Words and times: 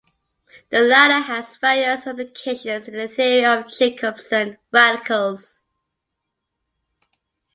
The 0.71 0.81
latter 0.81 1.19
has 1.27 1.57
various 1.57 2.07
applications 2.07 2.87
in 2.87 2.95
the 2.95 3.07
theory 3.07 3.45
of 3.45 3.67
Jacobson 3.69 4.57
radicals. 4.71 5.67